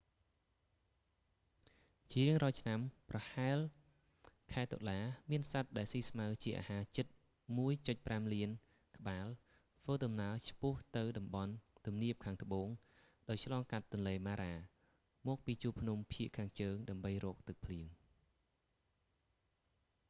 [2.11, 3.57] ជារៀងរាល់ឆ្នាំប្រហែល
[4.53, 4.99] ខែតុលា
[5.31, 7.05] មានសត្វដែលស៊ីស្មៅជាអាហារជិត
[7.55, 8.49] 1,5 លាន
[8.97, 9.27] ក្បាល
[9.81, 11.53] ធ្វើដំណើរឆ្ពោះទៅតំបន់
[11.85, 12.67] ទំនាបខាងត្បូង
[13.29, 14.53] ដោយឆ្លងកាត់ទន្លេ mara
[15.27, 17.87] មកពីជួរភ្នំភាគខាងជើងដើម្បីរកទឹកភ្លៀង